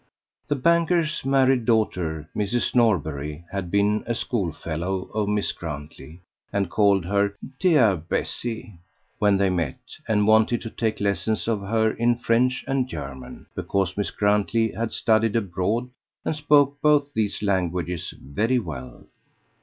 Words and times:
The 0.47 0.55
banker's 0.55 1.23
married 1.23 1.65
daughter, 1.65 2.27
Mrs. 2.35 2.73
Norbury, 2.73 3.45
had 3.51 3.69
been 3.69 4.03
a 4.07 4.15
schoolfellow 4.15 5.03
of 5.13 5.29
Miss 5.29 5.51
Grantley, 5.51 6.23
and 6.51 6.71
called 6.71 7.05
her 7.05 7.35
"dear 7.59 7.97
Bessie" 7.97 8.79
when 9.19 9.37
they 9.37 9.51
met, 9.51 9.77
and 10.07 10.25
wanted 10.25 10.59
to 10.61 10.71
take 10.71 10.99
lessons 10.99 11.47
of 11.47 11.61
her 11.61 11.91
in 11.91 12.15
French 12.15 12.65
and 12.67 12.87
German; 12.87 13.45
because 13.53 13.95
Miss 13.95 14.09
Grantley 14.09 14.71
had 14.71 14.91
studied 14.91 15.35
abroad, 15.35 15.91
and 16.25 16.35
spoke 16.35 16.81
both 16.81 17.13
these 17.13 17.43
languages 17.43 18.11
very 18.19 18.57
well. 18.57 19.05